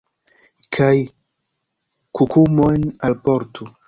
Kaj 0.77 0.95
kukumojn 2.19 2.89
alportu. 3.09 3.69